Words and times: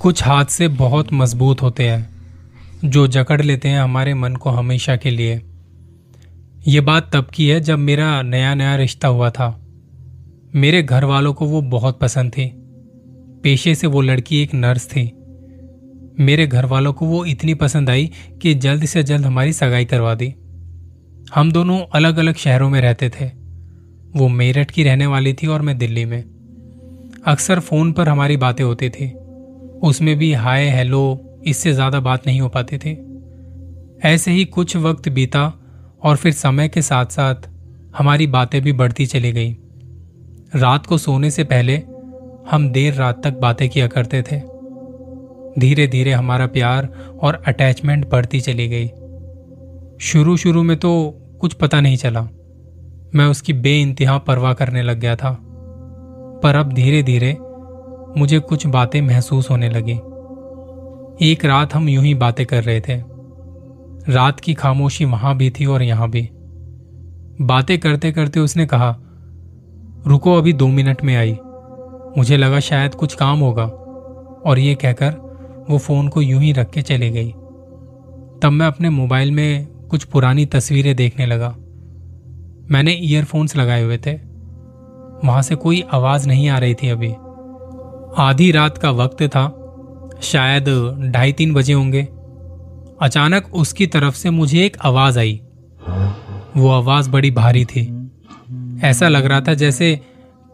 कुछ 0.00 0.24
हादसे 0.24 0.68
बहुत 0.68 1.12
मज़बूत 1.12 1.62
होते 1.62 1.88
हैं, 1.88 2.10
जो 2.84 3.06
जकड़ 3.06 3.42
लेते 3.42 3.68
हैं 3.68 3.80
हमारे 3.80 4.14
मन 4.14 4.36
को 4.36 4.50
हमेशा 4.50 4.96
के 4.96 5.10
लिए। 5.10 5.42
ये 6.68 6.80
बात 6.80 7.10
तब 7.12 7.26
की 7.34 7.48
है 7.48 7.60
जब 7.60 7.78
मेरा 7.78 8.22
नया 8.22 8.54
नया 8.54 8.76
रिश्ता 8.76 9.08
हुआ 9.08 9.30
था। 9.30 9.60
मेरे 10.54 10.82
घर 10.82 11.04
वालों 11.04 11.34
को 11.34 11.46
वो 11.46 11.62
बहुत 11.62 11.98
पसंद 11.98 12.32
थी। 12.32 12.52
पेशे 13.42 13.74
से 13.74 13.86
वो 13.86 14.00
लड़की 14.00 14.42
एक 14.42 14.54
नर्स 14.54 14.86
थी। 14.86 15.12
मेरे 16.20 16.46
घर 16.46 16.64
वालों 16.64 16.92
को 16.92 17.06
वो 17.06 17.24
इतनी 17.24 17.54
पसंद 17.54 17.90
आई 17.90 18.10
कि 18.42 18.54
जल्द 18.54 18.84
से 18.84 19.02
जल्द 19.02 19.26
हमारी 19.26 19.52
सगाई 19.52 19.84
करवा 19.84 20.14
दी। 20.14 20.34
हम 21.34 21.52
दोनों 21.52 21.80
अलग 21.94 22.16
अलग 22.16 22.34
शहरों 22.34 22.70
में 22.70 22.80
रहते 22.80 23.08
थे। 23.08 23.26
वो 24.16 24.28
मेरठ 24.28 24.70
की 24.70 24.82
रहने 24.84 25.06
वाली 25.06 25.32
थी 25.32 25.46
और 25.46 25.62
मैं 25.62 25.78
दिल्ली 25.78 26.04
में। 26.04 26.24
अक्सर 27.26 27.60
फ़ोन 27.60 27.92
पर 27.92 28.08
हमारी 28.08 28.36
बातें 28.36 28.64
होती 28.64 28.90
थी। 28.90 29.12
उसमें 29.82 30.18
भी 30.18 30.32
हाय, 30.32 30.68
हेलो, 30.68 31.20
इससे 31.46 31.72
ज़्यादा 31.72 32.00
बात 32.00 32.26
नहीं 32.26 32.40
हो 32.40 32.48
पाती 32.48 32.78
थी। 32.78 32.92
ऐसे 34.08 34.30
ही 34.30 34.44
कुछ 34.44 34.76
वक्त 34.76 35.08
बीता 35.08 35.52
और 36.02 36.16
फिर 36.16 36.32
समय 36.32 36.68
के 36.68 36.82
साथ 36.82 37.06
साथ 37.06 37.34
हमारी 37.96 38.26
बातें 38.26 38.62
भी 38.62 38.72
बढ़ती 38.72 39.06
चली 39.06 39.32
गई। 39.32 39.56
रात 40.56 40.86
को 40.86 40.98
सोने 40.98 41.30
से 41.30 41.44
पहले 41.44 41.76
हम 42.50 42.68
देर 42.72 42.94
रात 42.94 43.24
तक 43.24 43.32
बातें 43.32 43.68
किया 43.68 43.86
करते 43.86 44.22
थे। 44.22 44.40
धीरे 45.60 45.86
धीरे 45.86 46.12
हमारा 46.12 46.46
प्यार 46.46 46.88
और 47.22 47.42
अटैचमेंट 47.46 48.10
बढ़ती 48.10 48.40
चली 48.40 48.68
गई। 48.68 48.86
शुरू 50.00 50.36
शुरू 50.36 50.62
में 50.62 50.76
तो 50.76 51.14
कुछ 51.40 51.52
पता 51.54 51.80
नहीं 51.80 51.96
चला। 51.96 52.20
मैं 53.14 53.26
उसकी 53.26 53.52
बे 53.52 53.94
परवाह 54.00 54.52
करने 54.52 54.82
लग 54.82 55.00
गया 55.00 55.16
था। 55.16 55.38
पर 56.42 56.54
अब 56.54 56.72
धीरे 56.72 57.02
धीरे 57.02 57.36
मुझे 58.16 58.38
कुछ 58.38 58.66
बातें 58.66 59.02
महसूस 59.02 59.50
होने 59.50 59.70
लगी। 59.70 59.96
एक 61.30 61.44
रात 61.44 61.74
हम 61.74 61.88
यूँ 61.88 62.04
ही 62.04 62.14
बातें 62.14 62.46
कर 62.46 62.64
रहे 62.64 62.80
थे। 62.80 63.02
रात 64.12 64.40
की 64.40 64.54
खामोशी 64.54 65.04
वहाँ 65.04 65.36
भी 65.36 65.50
थी 65.50 65.66
और 65.66 65.82
यहाँ 65.82 66.10
भी। 66.10 66.30
बातें 67.40 67.78
करते 67.78 68.12
करते 68.12 68.40
उसने 68.40 68.66
कहा, 68.66 68.96
रुको 70.06 70.34
अभी 70.34 70.52
दो 70.52 70.68
मिनट 70.68 71.04
में 71.04 71.16
आई। 71.16 71.38
मुझे 72.18 72.36
लगा 72.36 72.60
शायद 72.60 72.94
कुछ 72.94 73.14
काम 73.14 73.38
होगा। 73.38 73.64
और 74.46 74.58
ये 74.58 74.74
कहकर 74.74 75.10
वो 75.70 75.78
फ़ोन 75.78 76.08
को 76.08 76.22
यूँ 76.22 76.42
ही 76.42 76.52
रख 76.52 76.70
के 76.70 76.82
चली 76.82 77.10
गई। 77.10 77.30
तब 78.42 78.50
मैं 78.52 78.66
अपने 78.66 78.90
मोबाइल 78.90 79.30
में 79.30 79.66
कुछ 79.66 80.04
पुरानी 80.04 80.46
तस्वीरें 80.46 80.96
देखने 80.96 81.26
लगा। 81.26 81.56
मैंने 82.70 82.92
ईयरफोन्स 82.92 83.56
लगाए 83.56 83.82
हुए 83.82 83.98
थे। 83.98 84.12
वहाँ 85.24 85.42
से 85.42 85.54
कोई 85.54 85.84
आवाज़ 85.92 86.28
नहीं 86.28 86.48
आ 86.48 86.58
रही 86.58 86.74
थी 86.74 86.88
अभी। 86.88 87.14
आधी 88.18 88.50
रात 88.50 88.78
का 88.78 88.90
वक्त 88.90 89.22
था। 89.22 89.56
शायद 90.22 90.64
ढाई 91.14 91.32
तीन 91.32 91.54
बजे 91.54 91.72
होंगे। 91.72 92.08
अचानक 93.02 93.54
उसकी 93.54 93.86
तरफ़ 93.86 94.14
से 94.14 94.30
मुझे 94.30 94.66
एक 94.66 94.76
आवाज़ 94.84 95.18
आई। 95.18 95.40
वो 96.56 96.68
आवाज़ 96.68 97.10
बड़ी 97.10 97.30
भारी 97.30 97.64
थी। 97.64 98.10
ऐसा 98.82 99.08
लग 99.08 99.26
रहा 99.26 99.40
था 99.40 99.54
जैसे 99.54 100.00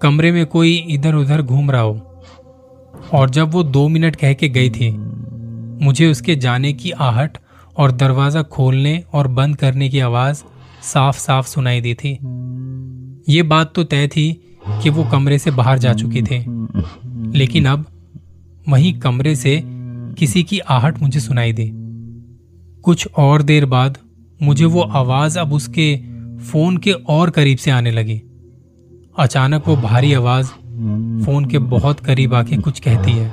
कमरे 0.03 0.33
में 0.33 0.47
कोई 0.47 0.77
इधर 0.77 1.15
उधर 1.15 1.43
घूम 1.43 1.71
रहा 1.71 1.81
हो। 1.81 2.23
और 3.15 3.31
जब 3.31 3.51
वो 3.51 3.63
दो 3.63 3.89
मिनट 3.89 4.17
कह 4.17 4.33
के 4.33 4.49
गई 4.49 4.71
थी, 4.71 4.91
मुझे 5.85 6.11
उसके 6.11 6.37
जाने 6.37 6.73
की 6.73 6.91
आहट 6.91 7.39
और 7.77 7.93
दरवाज़ा 7.93 8.43
खोलने 8.43 9.05
और 9.13 9.29
बंद 9.29 9.57
करने 9.57 9.89
की 9.89 10.01
आवाज़ 10.01 10.43
साफ़ 10.83 11.19
साफ़ 11.19 11.47
सुनाई 11.49 11.81
दी 11.81 11.95
थी। 11.95 12.19
ये 13.29 13.43
बात 13.43 13.73
तो 13.75 13.85
तय 13.85 14.09
थी 14.09 14.59
कि 14.83 14.91
वो 14.91 15.05
कमरे 15.05 15.39
से 15.39 15.51
बाहर 15.51 15.79
जा 15.79 15.93
चुकी 15.93 16.23
थी। 16.23 16.45
लेकिन 17.37 17.67
अब 17.67 17.87
वहीं 18.69 18.93
कमरे 19.01 19.37
से 19.37 19.63
किसी 20.19 20.43
की 20.43 20.59
आहट 20.59 21.03
मुझे 21.03 21.21
सुनाई 21.21 21.53
दी। 21.53 21.71
कुछ 22.83 23.09
और 23.17 23.43
देर 23.43 23.67
बाद 23.67 23.99
मुझे 24.43 24.65
वो 24.65 24.81
आवाज़ 24.81 25.39
अब 25.39 25.53
उसके 25.53 25.97
फ़ोन 26.39 26.77
के 26.77 26.93
और 26.93 27.31
करीब 27.31 27.59
से 27.59 27.71
आने 27.71 27.91
लगी। 27.91 28.23
अचानक 29.19 29.69
वो 29.69 29.77
भारी 29.77 30.13
आवाज़ 30.15 30.47
फ़ोन 31.25 31.45
के 31.45 31.59
बहुत 31.59 32.01
करीब 32.01 32.35
आके 32.35 32.57
कुछ 32.57 32.81
कहती 32.81 33.13
है। 33.13 33.33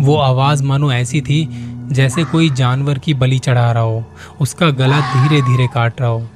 वो 0.00 0.16
आवाज़ 0.16 0.62
मानो 0.64 0.92
ऐसी 0.92 1.20
थी 1.20 1.48
जैसे 1.92 2.24
कोई 2.24 2.50
जानवर 2.50 2.98
की 2.98 3.14
बलि 3.14 3.38
चढ़ा 3.38 3.72
रहा 3.72 3.82
हो, 3.82 4.04
उसका 4.40 4.70
गला 4.70 5.00
धीरे 5.00 5.42
धीरे 5.42 5.66
काट 5.74 6.00
रहा 6.00 6.10
हो 6.10 6.26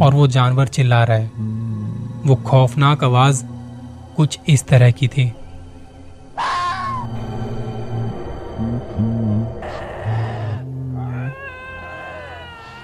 और 0.00 0.14
वो 0.14 0.26
जानवर 0.26 0.66
चिल्ला 0.66 1.04
रहा 1.04 1.16
है। 1.16 1.26
वो 2.26 2.34
खौफनाक 2.34 3.04
आवाज़ 3.04 3.44
कुछ 4.16 4.38
इस 4.48 4.66
तरह 4.66 4.90
की 4.90 5.08
थी। 5.08 5.32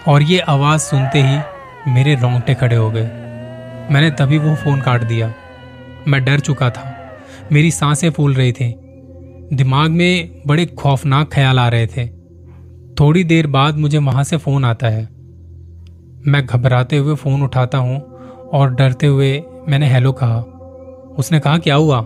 और 0.09 0.23
ये 0.23 0.39
आवाज़ 0.39 0.81
सुनते 0.81 1.23
ही 1.23 1.39
मेरे 1.91 2.15
रोंगटे 2.15 2.55
खड़े 2.55 2.77
हो 2.77 2.91
गए। 2.91 3.05
मैंने 3.91 4.11
तभी 4.11 4.39
वो 4.39 4.55
फ़ोन 4.55 4.81
काट 4.81 5.03
दिया। 5.03 5.35
मैं 6.09 6.25
डर 6.25 6.41
चुका 6.41 6.71
था। 6.71 7.19
मेरी 7.53 7.71
साँसें 7.71 8.11
फूल 8.11 8.35
रही 8.35 8.53
थी। 8.53 8.75
दिमाग 9.53 9.91
में 9.91 10.43
बड़े 10.47 10.67
खौफनाक 10.67 11.33
ख्याल 11.33 11.59
आ 11.59 11.69
रहे 11.69 11.87
थे। 11.87 12.07
थोड़ी 13.01 13.25
देर 13.25 13.47
बाद 13.47 13.77
मुझे 13.77 13.99
वहाँ 13.99 14.25
से 14.25 14.37
फ़ोन 14.37 14.65
आता 14.65 14.87
है। 14.87 15.09
मैं 16.27 16.47
घबराते 16.47 16.97
हुए 16.97 17.15
फ़ोन 17.15 17.43
उठाता 17.43 17.79
हूँ 17.79 18.01
और 18.53 18.75
डरते 18.75 19.07
हुए 19.07 19.43
मैंने 19.69 19.89
हेलो 19.89 20.13
कहा। 20.13 20.41
उसने 21.19 21.41
कहा 21.41 21.59
क्या 21.59 21.75
हुआ? 21.75 22.01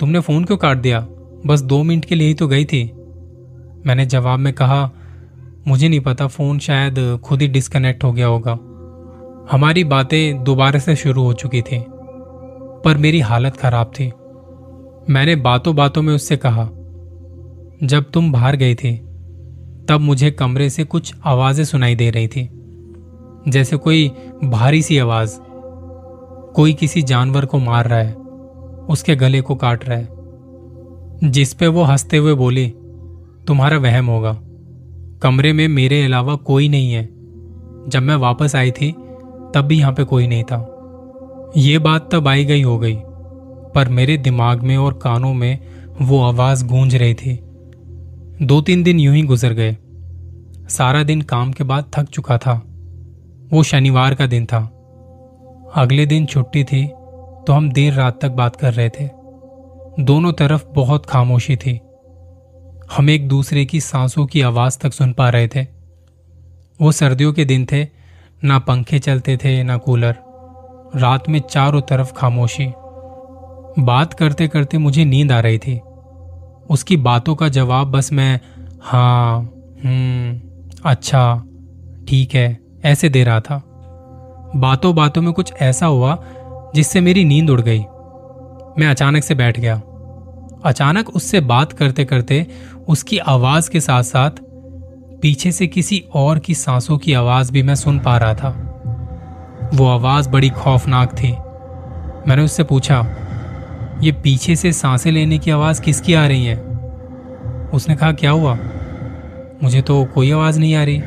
तुमने 0.00 0.20
फ़ोन 0.20 0.44
क्यों 0.44 0.58
काट 0.58 0.76
दिया? 0.76 1.06
बस 1.46 1.60
दो 1.60 1.82
मिनट 1.82 2.04
के 2.04 2.14
लिए 2.14 2.28
ही 2.28 2.34
तो 2.34 2.48
गई 2.48 2.64
थी। 2.64 2.92
मैंने 3.86 4.06
जवाब 4.06 4.38
में 4.38 4.52
कहा 4.52 4.90
मुझे 5.68 5.88
नहीं 5.88 6.00
पता, 6.00 6.26
फ़ोन 6.26 6.58
शायद 6.58 7.18
खुद 7.24 7.42
ही 7.42 7.48
डिस्कनेक्ट 7.48 8.04
हो 8.04 8.12
गया 8.12 8.26
होगा। 8.26 8.52
हमारी 9.50 9.84
बातें 9.84 10.44
दोबारा 10.44 10.78
से 10.78 10.96
शुरू 10.96 11.22
हो 11.22 11.32
चुकी 11.32 11.62
थी, 11.62 11.84
पर 12.84 12.96
मेरी 12.96 13.20
हालत 13.20 13.56
खराब 13.56 13.86
थी। 13.86 14.12
मैंने 15.10 15.36
बातों 15.36 15.76
बातों 15.76 16.02
में 16.02 16.14
उससे 16.14 16.36
कहा, 16.36 16.64
जब 17.84 18.10
तुम 18.14 18.32
बाहर 18.32 18.56
गई 18.56 18.74
थी, 18.74 18.96
तब 19.88 20.00
मुझे 20.00 20.30
कमरे 20.30 20.70
से 20.70 20.84
कुछ 20.84 21.14
आवाज़ें 21.24 21.64
सुनाई 21.64 21.94
दे 21.94 22.10
रही 22.10 22.28
थी। 22.28 22.48
जैसे 23.48 23.76
कोई 23.76 24.08
भारी 24.44 24.82
सी 24.82 24.98
आवाज़, 24.98 25.38
कोई 26.54 26.72
किसी 26.72 27.02
जानवर 27.02 27.44
को 27.44 27.58
मार 27.58 27.88
रहा 27.88 27.98
है, 27.98 28.14
उसके 28.88 29.16
गले 29.16 29.40
को 29.40 29.54
काट 29.54 29.88
रहा 29.88 29.98
है, 29.98 30.08
जिस 31.30 31.54
पे 31.54 31.66
वो 31.66 31.82
हँसते 31.82 32.16
हुए 32.16 32.34
बोली, 32.34 32.66
तुम्हारा 33.46 33.78
वहम 33.78 34.06
होगा। 34.06 34.40
कमरे 35.22 35.52
में 35.52 35.68
मेरे 35.68 36.04
अलावा 36.04 36.34
कोई 36.34 36.68
नहीं 36.68 36.92
है। 36.92 37.04
जब 37.88 38.02
मैं 38.02 38.16
वापस 38.16 38.56
आई 38.56 38.70
थी, 38.70 38.92
तब 39.54 39.60
भी 39.60 39.78
यहाँ 39.78 39.92
पे 39.92 40.04
कोई 40.04 40.26
नहीं 40.26 40.42
था। 40.44 40.74
ये 41.56 41.78
बात 41.78 42.08
तब 42.12 42.28
आई 42.28 42.44
गई 42.44 42.62
हो 42.62 42.78
गई, 42.78 42.96
पर 43.74 43.88
मेरे 43.88 44.16
दिमाग 44.16 44.62
में 44.62 44.76
और 44.76 44.92
कानों 44.92 45.34
में 45.34 45.58
वो 46.00 46.22
आवाज़ 46.22 46.66
गूंज 46.66 46.94
रही 46.94 47.14
थी। 47.14 47.40
दो 48.42 48.60
तीन 48.60 48.82
दिन 48.82 49.00
यूँ 49.00 49.14
ही 49.14 49.22
गुजर 49.22 49.52
गए। 49.52 49.76
सारा 50.68 51.02
दिन 51.02 51.20
काम 51.22 51.52
के 51.52 51.64
बाद 51.64 51.84
थक 51.96 52.08
चुका 52.08 52.38
था। 52.38 52.62
वो 53.52 53.62
शनिवार 53.62 54.14
का 54.14 54.26
दिन 54.26 54.46
था। 54.46 54.74
अगले 55.76 56.06
दिन 56.06 56.26
छुट्टी 56.26 56.64
थी 56.64 56.86
तो 57.46 57.52
हम 57.52 57.72
देर 57.72 57.92
रात 57.92 58.20
तक 58.22 58.30
बात 58.30 58.56
कर 58.56 58.74
रहे 58.74 58.88
थे। 58.88 59.08
दोनों 60.00 60.32
तरफ़ 60.32 60.64
बहुत 60.66 61.06
खामोशी 61.06 61.56
थी। 61.56 61.80
हम 62.96 63.10
एक 63.10 63.28
दूसरे 63.28 63.64
की 63.64 63.80
सांसों 63.80 64.26
की 64.26 64.40
आवाज़ 64.40 64.78
तक 64.78 64.92
सुन 64.92 65.12
पा 65.12 65.28
रहे 65.28 65.48
थे। 65.48 65.66
वो 66.80 66.92
सर्दियों 66.92 67.32
के 67.32 67.44
दिन 67.44 67.66
थे, 67.72 67.88
ना 68.44 68.58
पंखे 68.58 68.98
चलते 68.98 69.36
थे, 69.36 69.62
ना 69.62 69.76
कूलर। 69.76 70.16
रात 70.96 71.28
में 71.28 71.40
चारों 71.40 71.80
तरफ़ 71.80 72.12
खामोशी। 72.12 72.66
बात 73.78 74.14
करते 74.14 74.48
करते 74.48 74.78
मुझे 74.78 75.04
नींद 75.04 75.32
आ 75.32 75.40
रही 75.40 75.58
थी। 75.58 75.80
उसकी 76.70 76.96
बातों 76.96 77.34
का 77.34 77.48
जवाब 77.48 77.90
बस 77.90 78.12
मैं 78.12 78.40
हाँ 78.82 79.40
हम्म 79.84 80.40
अच्छा 80.84 81.44
ठीक 82.08 82.34
है, 82.34 82.58
ऐसे 82.84 83.08
दे 83.08 83.24
रहा 83.24 83.40
था। 83.40 83.62
बातों 84.56 84.94
बातों 84.94 85.22
में 85.22 85.32
कुछ 85.32 85.52
ऐसा 85.60 85.86
हुआ 85.86 86.24
जिससे 86.74 87.00
मेरी 87.00 87.24
नींद 87.24 87.50
उड़ 87.50 87.60
गई। 87.60 87.80
मैं 88.78 88.86
अचानक 88.86 89.22
से 89.22 89.34
बैठ 89.34 89.60
गया। 89.60 89.82
अचानक 90.64 91.08
उससे 91.08 91.40
बात 91.40 91.72
करते 91.72 92.04
करते 92.04 92.46
उसकी 92.88 93.18
आवाज़ 93.18 93.70
के 93.70 93.80
साथ 93.80 94.02
साथ 94.02 94.30
पीछे 95.22 95.52
से 95.52 95.66
किसी 95.66 96.04
और 96.14 96.38
की 96.38 96.54
सांसों 96.54 96.98
की 96.98 97.12
आवाज़ 97.12 97.52
भी 97.52 97.62
मैं 97.62 97.74
सुन 97.74 97.98
पा 97.98 98.18
रहा 98.18 98.34
था। 98.34 98.64
वो 99.74 99.86
आवाज़ 99.86 100.28
बड़ी 100.28 100.50
खौफनाक 100.50 101.12
थी। 101.12 101.32
मैंने 102.28 102.42
उससे 102.42 102.62
पूछा, 102.62 103.06
ये 104.02 104.12
पीछे 104.12 104.56
से 104.56 104.72
साँसें 104.72 105.12
लेने 105.12 105.38
की 105.38 105.50
आवाज़ 105.50 105.82
किसकी 105.82 106.14
आ 106.14 106.26
रही 106.26 106.44
है? 106.44 106.56
उसने 107.74 107.96
कहा, 107.96 108.12
क्या 108.12 108.30
हुआ? 108.30 108.58
मुझे 109.62 109.82
तो 109.82 110.04
कोई 110.04 110.30
आवाज़ 110.30 110.60
नहीं 110.60 110.74
आ 110.74 110.84
रही। 110.84 110.98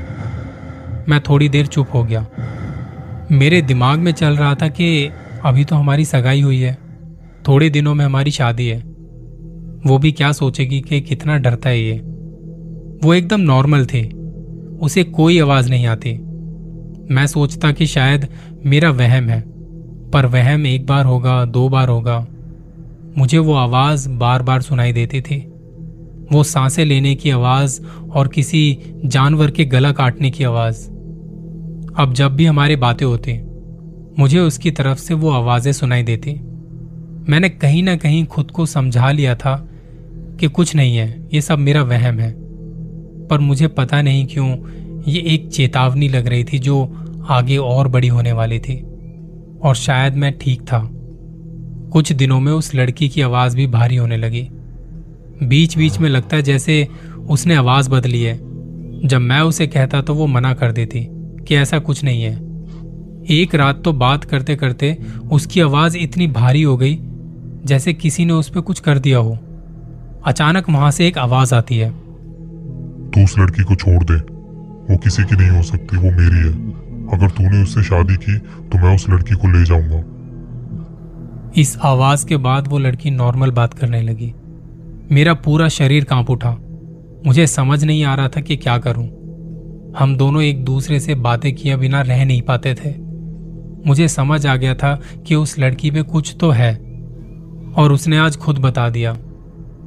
मैं 1.09 1.19
थोड़ी 1.19 1.49
देर 1.49 1.65
चुप 1.65 1.87
हो 1.93 2.03
गया। 2.03 2.25
मेरे 3.31 3.61
दिमाग 3.61 3.99
में 3.99 4.11
चल 4.11 4.37
रहा 4.37 4.55
था 4.55 4.67
कि 4.67 5.09
अभी 5.45 5.65
तो 5.65 5.75
हमारी 5.75 6.05
सगाई 6.05 6.41
हुई 6.41 6.61
है। 6.61 6.77
थोड़े 7.47 7.69
दिनों 7.69 7.95
में 7.95 8.05
हमारी 8.05 8.31
शादी 8.31 8.67
है। 8.67 8.90
वो 9.87 9.97
भी 9.97 10.11
क्या 10.11 10.31
सोचेगी 10.31 10.81
कि 10.81 11.01
कितना 11.01 11.37
डरता 11.37 11.69
है 11.69 11.81
ये? 11.81 11.97
वो 13.03 13.13
एकदम 13.13 13.41
नॉर्मल 13.41 13.85
थे। 13.85 14.11
उसे 14.81 15.03
कोई 15.03 15.39
आवाज़ 15.39 15.69
नहीं 15.69 15.85
आती। 15.85 16.13
मैं 17.13 17.27
सोचता 17.27 17.71
कि 17.71 17.85
शायद 17.85 18.27
मेरा 18.65 18.89
वहम 18.89 19.23
है। 19.23 19.43
पर 20.13 20.25
वहम 20.25 20.67
एक 20.67 20.85
बार 20.85 21.05
होगा, 21.05 21.45
दो 21.45 21.69
बार 21.69 21.89
होगा। 21.89 22.27
मुझे 23.17 23.37
वो 23.37 23.53
आवाज़ 23.53 24.09
बार 24.09 24.43
बार 24.43 24.61
सुनाई 24.61 24.93
देती 24.93 25.21
थी। 25.21 25.53
वो 26.31 26.43
साँसें 26.43 26.85
लेने 26.85 27.15
की 27.15 27.29
आवाज़ 27.29 27.81
और 28.11 28.27
किसी 28.27 28.77
जानवर 29.05 29.51
के 29.51 29.65
गला 29.65 29.91
काटने 29.91 30.31
की 30.31 30.43
आवाज़। 30.43 30.87
अब 31.97 32.13
जब 32.13 32.35
भी 32.35 32.45
हमारी 32.45 32.75
बातें 32.75 33.05
होती, 33.05 33.41
मुझे 34.19 34.39
उसकी 34.39 34.71
तरफ़ 34.71 34.97
से 34.97 35.13
वो 35.13 35.29
आवाज़ें 35.29 35.71
सुनाई 35.71 36.03
देती। 36.03 36.31
मैंने 37.31 37.49
कहीं 37.49 37.83
ना 37.83 37.95
कहीं 37.95 38.25
खुद 38.25 38.51
को 38.51 38.65
समझा 38.65 39.11
लिया 39.11 39.35
था 39.35 39.67
कि 40.39 40.47
कुछ 40.47 40.75
नहीं 40.75 40.97
है, 40.97 41.27
ये 41.33 41.41
सब 41.41 41.59
मेरा 41.59 41.83
वहम 41.83 42.19
है। 42.19 42.35
पर 43.27 43.39
मुझे 43.39 43.67
पता 43.67 44.01
नहीं 44.01 44.25
क्यों 44.25 44.57
ये 45.07 45.21
एक 45.21 45.49
चेतावनी 45.49 46.07
लग 46.07 46.27
रही 46.27 46.43
थी 46.43 46.59
जो 46.59 46.97
आगे 47.29 47.57
और 47.57 47.87
बड़ी 47.87 48.07
होने 48.07 48.31
वाली 48.31 48.59
थी। 48.59 48.83
और 49.63 49.75
शायद 49.75 50.15
मैं 50.15 50.37
ठीक 50.37 50.61
था। 50.61 50.89
कुछ 51.91 52.11
दिनों 52.11 52.39
में 52.39 52.51
उस 52.51 52.75
लड़की 52.75 53.09
की 53.09 53.21
आवाज़ 53.21 53.55
भी 53.55 53.67
भारी 53.67 53.95
होने 53.95 54.17
लगी। 54.17 54.49
बीच 55.43 55.77
बीच 55.77 55.99
में 55.99 56.09
लगता 56.09 56.37
है 56.37 56.43
जैसे 56.43 56.87
उसने 57.29 57.55
आवाज़ 57.55 57.89
बदली 57.89 58.23
है। 58.23 58.37
जब 59.07 59.17
मैं 59.17 59.41
उसे 59.41 59.67
कहता 59.67 60.01
तो 60.01 60.13
वो 60.13 60.27
मना 60.27 60.53
कर 60.53 60.71
देती 60.71 61.07
कि 61.47 61.55
ऐसा 61.55 61.79
कुछ 61.79 62.03
नहीं 62.03 62.23
है। 62.23 62.51
एक 63.29 63.55
रात 63.55 63.83
तो 63.83 63.93
बात 63.93 64.23
करते 64.23 64.55
करते 64.55 64.97
उसकी 65.31 65.61
आवाज़ 65.61 65.97
इतनी 65.97 66.27
भारी 66.27 66.61
हो 66.61 66.77
गई 66.77 66.99
जैसे 67.65 67.93
किसी 67.93 68.25
ने 68.25 68.33
उस 68.33 68.49
पर 68.49 68.61
कुछ 68.61 68.79
कर 68.79 68.99
दिया 68.99 69.17
हो। 69.17 69.37
अचानक 70.25 70.69
वहाँ 70.69 70.91
से 70.91 71.07
एक 71.07 71.17
आवाज़ 71.17 71.55
आती 71.55 71.77
है। 71.77 71.89
तू 73.09 73.23
उस 73.23 73.39
लड़की 73.39 73.63
को 73.63 73.75
छोड़ 73.75 74.03
दे। 74.03 74.15
वो 74.93 74.97
किसी 74.97 75.23
की 75.23 75.35
नहीं 75.35 75.49
हो 75.49 75.63
सकती 75.63 75.97
वो 75.97 76.03
मेरी 76.03 76.37
है। 76.37 76.69
अगर 77.13 77.29
तूने 77.29 77.63
उससे 77.63 77.83
शादी 77.83 78.15
की 78.15 78.37
तो 78.37 78.77
मैं 78.77 78.95
उस 78.95 79.09
लड़की 79.09 79.35
को 79.35 79.47
ले 79.47 79.65
जाऊँगा। 79.65 80.03
इस 81.61 81.77
आवाज़ 81.77 82.25
के 82.25 82.37
बाद 82.37 82.67
वो 82.67 82.77
लड़की 82.77 83.11
नॉर्मल 83.11 83.51
बात 83.51 83.73
करने 83.73 84.01
लगी। 84.01 84.33
मेरा 85.11 85.33
पूरा 85.33 85.67
शरीर 85.67 86.03
काँप 86.03 86.29
उठा। 86.29 86.57
मुझे 87.27 87.47
समझ 87.47 87.83
नहीं 87.83 88.03
आ 88.03 88.15
रहा 88.15 88.27
था 88.27 88.41
कि 88.41 88.55
क्या 88.55 88.77
करूँ। 88.77 89.07
हम 89.99 90.17
दोनों 90.17 90.41
एक 90.41 90.65
दूसरे 90.65 90.99
से 90.99 91.15
बातें 91.15 91.55
किए 91.55 91.75
बिना 91.75 92.01
रह 92.01 92.25
नहीं 92.25 92.41
पाते 92.41 92.73
थे। 92.73 92.93
मुझे 93.87 94.07
समझ 94.07 94.47
आ 94.47 94.55
गया 94.55 94.75
था 94.75 94.99
कि 95.27 95.35
उस 95.35 95.59
लड़की 95.59 95.91
पे 95.91 96.01
कुछ 96.01 96.37
तो 96.39 96.49
है। 96.51 96.75
और 97.77 97.91
उसने 97.91 98.17
आज 98.17 98.37
खुद 98.37 98.57
बता 98.57 98.89
दिया। 98.89 99.17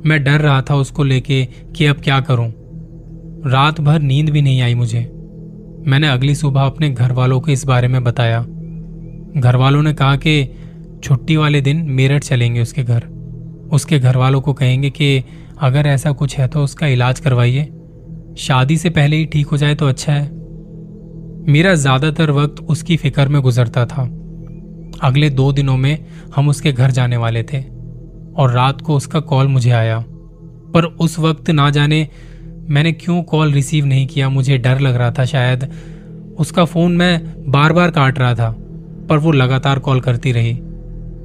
मैं 0.07 0.23
डर 0.25 0.41
रहा 0.41 0.63
था 0.63 0.75
उसको 0.75 1.05
लेके 1.05 1.45
कि 1.77 1.87
अब 1.87 2.01
क्या 2.01 2.21
करूँ। 2.21 2.53
रात 3.47 3.81
भर 3.81 4.01
नींद 4.01 4.31
भी 4.31 4.43
नहीं 4.43 4.61
आई 4.63 4.75
मुझे। 4.75 5.01
मैंने 5.87 6.09
अगली 6.09 6.35
सुबह 6.35 6.61
अपने 6.61 6.91
घर 6.91 7.13
वालों 7.13 7.41
को 7.41 7.51
इस 7.51 7.65
बारे 7.65 7.89
में 7.89 8.05
बताया। 8.05 8.41
घर 9.37 9.57
वालों 9.57 9.83
ने 9.83 9.93
कहा 9.93 10.17
कि 10.17 10.45
छुट्टी 11.05 11.37
वाले 11.37 11.61
दिन 11.61 11.83
मेरठ 11.91 12.25
चलेंगे 12.25 12.63
उसके 12.63 12.83
घर। 12.83 13.07
उसके 13.73 13.99
घर 13.99 14.17
वालों 14.17 14.41
को 14.41 14.53
कहेंगे 14.53 14.91
कि 14.91 15.25
अगर 15.59 15.87
ऐसा 15.87 16.13
कुछ 16.13 16.39
है 16.39 16.49
तो 16.49 16.65
उसका 16.65 16.87
इलाज 16.87 17.21
करवाइए। 17.21 17.65
शादी 18.39 18.77
से 18.77 18.91
पहले 18.91 19.17
ही 19.17 19.27
ठीक 19.27 19.47
हो 19.47 19.57
जाए 19.57 19.75
तो 19.75 19.87
अच्छा 19.87 20.13
है। 20.13 20.31
मेरा 21.49 21.75
ज़्यादातर 21.75 22.31
वक्त 22.31 22.63
उसकी 22.63 22.97
फ़िक्र 22.97 23.29
में 23.29 23.41
गुजरता 23.43 23.87
था। 23.87 24.03
अगले 25.03 25.31
दो 25.31 25.53
दिनों 25.53 25.77
में 25.77 26.07
हम 26.37 26.49
उसके 26.49 26.73
घर 26.73 26.91
जाने 26.91 27.17
वाले 27.17 27.43
थे। 27.43 27.74
और 28.37 28.53
रात 28.53 28.81
को 28.81 28.97
उसका 28.97 29.21
कॉल 29.21 29.47
मुझे 29.47 29.71
आया। 29.71 30.05
पर 30.75 30.85
उस 30.85 31.19
वक्त 31.19 31.51
ना 31.51 31.71
जाने 31.71 32.09
मैंने 32.69 32.93
क्यों 32.93 33.23
कॉल 33.23 33.53
रिसीव 33.53 33.85
नहीं 33.85 34.07
किया, 34.07 34.29
मुझे 34.29 34.59
डर 34.59 34.81
लग 34.81 34.95
रहा 34.95 35.11
था 35.11 35.25
शायद। 35.25 35.73
उसका 36.39 36.65
फ़ोन 36.65 36.93
मैं 36.93 37.35
बार 37.51 37.73
बार 37.73 37.91
काट 37.91 38.19
रहा 38.19 38.35
था, 38.35 38.57
पर 39.09 39.19
वो 39.19 39.33
लगातार 39.33 39.79
कॉल 39.79 40.01
करती 40.01 40.33
रही। 40.33 40.61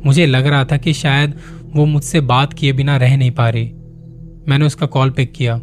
मुझे 0.05 0.25
लग 0.25 0.47
रहा 0.47 0.65
था 0.65 0.77
कि 0.77 0.93
शायद 0.93 1.33
वो 1.75 1.85
मुझसे 1.85 2.21
बात 2.21 2.53
किए 2.53 2.73
बिना 2.73 2.97
रह 2.97 3.17
नहीं 3.17 3.31
पा 3.31 3.49
रही। 3.49 3.71
मैंने 4.47 4.65
उसका 4.65 4.85
कॉल 4.85 5.09
पिक 5.09 5.33
किया। 5.33 5.55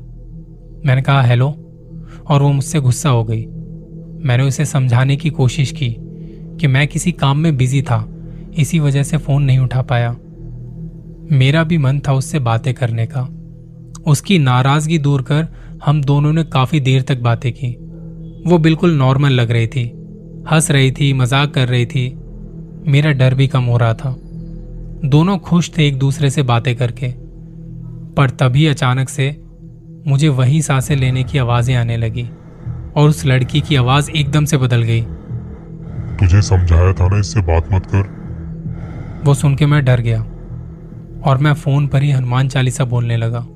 मैंने 0.87 1.03
कहा, 1.03 1.23
हेलो, 1.23 1.49
और 2.27 2.43
वो 2.43 2.53
मुझसे 2.53 2.81
गुस्सा 2.81 3.09
हो 3.09 3.25
गई। 3.25 3.47
मैंने 4.27 4.43
उसे 4.43 4.65
समझाने 4.65 5.17
की 5.17 5.31
कोशिश 5.31 5.73
की 5.73 5.97
कि 6.61 6.67
मैं 6.67 6.89
किसी 6.89 7.13
काम 7.13 7.39
में 7.39 7.57
बिज़ी 7.57 7.83
था, 7.83 8.09
इसी 8.57 8.79
वजह 8.79 9.03
से 9.03 9.17
फ़ोन 9.17 9.43
नहीं 9.43 9.59
उठा 9.59 9.83
पाया। 9.83 10.17
मेरा 11.33 11.63
भी 11.65 11.79
मन 11.79 11.99
था 11.99 12.13
उससे 12.13 12.39
बातें 12.39 12.75
करने 12.75 13.07
का। 13.07 13.21
उसकी 14.07 14.39
नाराज़गी 14.39 14.99
दूर 14.99 15.23
कर 15.23 15.47
हम 15.85 16.03
दोनों 16.03 16.33
ने 16.33 16.45
काफ़ी 16.45 16.81
देर 16.81 17.03
तक 17.03 17.19
बातें 17.19 17.53
की। 17.53 17.71
वो 18.47 18.59
बिल्कुल 18.59 18.93
नॉर्मल 18.93 19.33
लग 19.33 19.51
रही 19.51 19.67
थी। 19.67 19.85
हंस 20.51 20.71
रही 20.71 20.91
थी 20.93 21.13
मज़ाक 21.13 21.55
कर 21.55 21.69
रही 21.69 21.87
थी। 21.87 22.09
मेरा 22.87 23.13
डर 23.13 23.35
भी 23.35 23.47
कम 23.47 23.65
हो 23.65 23.77
रहा 23.77 23.95
था। 23.95 24.15
दोनों 25.05 25.39
खुश 25.39 25.71
थे 25.79 25.87
एक 25.89 25.99
दूसरे 25.99 26.31
से 26.31 26.43
बातें 26.43 26.77
करके। 26.77 27.13
पर 28.15 28.31
तभी 28.31 28.67
अचानक 28.67 29.09
से 29.09 29.37
मुझे 30.07 30.29
वही 30.29 30.63
साँसें 30.63 30.97
लेने 30.97 31.25
की 31.25 31.39
आवाज़ें 31.39 31.75
आने 31.77 31.97
लगी 31.97 32.29
और 32.97 33.09
उस 33.09 33.27
लड़की 33.27 33.61
की 33.61 33.77
आवाज़ 33.77 34.11
एकदम 34.11 34.45
से 34.45 34.57
बदल 34.57 34.83
गई। 34.83 35.03
तुझे 36.21 36.43
समझाया 36.43 36.93
था 36.93 37.09
ना 37.09 37.19
इससे 37.19 37.41
बात 37.41 37.73
मत 37.73 37.87
कर। 37.87 39.23
वो 39.25 39.35
सुन 39.35 39.57
के 39.57 39.67
मैं 39.67 39.85
डर 39.85 40.01
गया। 40.01 40.25
और 41.27 41.39
मैं 41.39 41.53
फ़ोन 41.53 41.87
पर 41.87 42.03
ही 42.03 42.11
हनुमान 42.11 42.49
चालीसा 42.49 42.85
बोलने 42.85 43.17
लगा। 43.17 43.47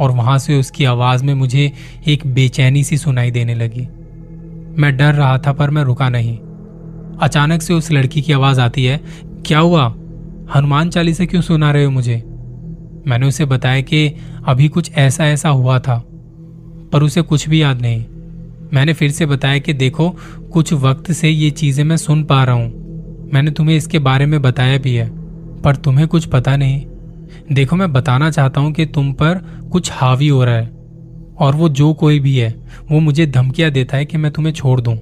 और 0.00 0.10
वहाँ 0.10 0.38
से 0.38 0.60
उसकी 0.60 0.84
आवाज़ 0.84 1.24
में 1.24 1.34
मुझे 1.34 1.72
एक 2.06 2.26
बेचैनी 2.26 2.84
सी 2.84 2.98
सुनाई 2.98 3.30
देने 3.30 3.54
लगी। 3.54 3.88
मैं 4.82 4.96
डर 4.96 5.14
रहा 5.14 5.38
था, 5.38 5.52
पर 5.52 5.70
मैं 5.70 5.82
रुका 5.82 6.08
नहीं। 6.08 6.38
अचानक 7.18 7.62
से 7.62 7.74
उस 7.74 7.92
लड़की 7.92 8.22
की 8.22 8.32
आवाज़ 8.32 8.60
आती 8.60 8.84
है, 8.84 9.00
क्या 9.46 9.58
हुआ? 9.58 9.94
हनुमान 10.54 10.90
चालीसा 10.90 11.24
क्यों 11.24 11.42
सुना 11.42 11.70
रहे 11.70 11.84
हो 11.84 11.90
मुझे? 11.90 12.16
मैंने 13.06 13.26
उसे 13.26 13.44
बताया 13.44 13.80
कि 13.80 14.14
अभी 14.46 14.68
कुछ 14.68 14.92
ऐसा 14.92 15.26
ऐसा 15.26 15.48
हुआ 15.48 15.78
था, 15.78 16.04
पर 16.92 17.02
उसे 17.02 17.22
कुछ 17.22 17.48
भी 17.48 17.62
याद 17.62 17.80
नहीं। 17.80 18.04
मैंने 18.72 18.92
फिर 18.92 19.10
से 19.10 19.26
बताया 19.26 19.58
कि 19.58 19.72
देखो, 19.72 20.16
कुछ 20.52 20.72
वक्त 20.72 21.12
से 21.12 21.28
ये 21.28 21.50
चीज़ें 21.50 21.84
मैं 21.84 21.96
सुन 21.96 22.24
पा 22.24 22.44
रहा 22.44 22.54
हूँ। 22.54 22.72
मैंने 23.34 23.50
तुम्हें 23.50 23.76
इसके 23.76 23.98
बारे 23.98 24.26
में 24.26 24.42
बताया 24.42 24.78
भी 24.78 24.94
है, 24.94 25.08
पर 25.62 25.76
तुम्हें 25.76 26.08
कुछ 26.08 26.24
पता 26.24 26.56
नहीं। 26.56 26.86
देखो, 27.52 27.76
मैं 27.76 27.92
बताना 27.92 28.30
चाहता 28.30 28.60
हूँ 28.60 28.72
कि 28.72 28.86
तुम 28.86 29.12
पर 29.12 29.38
कुछ 29.72 29.92
हावी 29.92 30.28
हो 30.28 30.44
रहा 30.44 30.54
है 30.54 30.66
और 31.38 31.54
वो 31.54 31.68
जो 31.68 31.92
कोई 31.94 32.20
भी 32.20 32.36
है, 32.36 32.54
वो 32.90 33.00
मुझे 33.00 33.26
धमकियाँ 33.26 33.70
देता 33.70 33.96
है 33.96 34.04
कि 34.04 34.18
मैं 34.18 34.32
तुम्हें 34.32 34.52
छोड़ 34.52 34.80
दूँ। 34.80 34.96